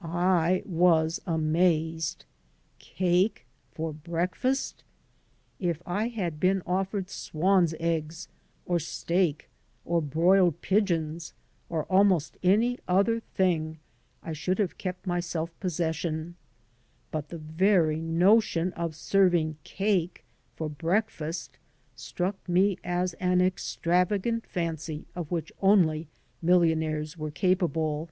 I 0.00 0.62
was 0.64 1.20
amazed. 1.26 2.24
Cake 2.78 3.44
for 3.74 3.92
breakfast! 3.92 4.82
If 5.60 5.82
I 5.84 6.08
had 6.08 6.40
been 6.40 6.62
offered 6.66 7.10
swan's 7.10 7.74
eggs 7.78 8.28
or 8.64 8.78
steak 8.78 9.50
or 9.84 10.00
broiled 10.00 10.62
pigeons, 10.62 11.34
or 11.68 11.84
almost 11.92 12.38
any 12.42 12.78
other 12.88 13.20
thing, 13.20 13.78
I 14.22 14.32
should 14.32 14.58
have 14.58 14.78
kept 14.78 15.06
my 15.06 15.20
self 15.20 15.50
possession. 15.60 16.36
But 17.10 17.28
the 17.28 17.36
very 17.36 18.00
notion 18.00 18.72
of 18.72 18.96
serving 18.96 19.58
cake 19.64 20.24
for 20.56 20.70
breakfast 20.70 21.58
struck 21.94 22.48
me 22.48 22.78
as 22.82 23.12
an 23.20 23.42
extravagant 23.42 24.46
fancy 24.46 25.04
of 25.14 25.30
which 25.30 25.52
only 25.60 26.08
million 26.40 26.82
aires 26.82 27.18
were 27.18 27.30
capable. 27.30 28.08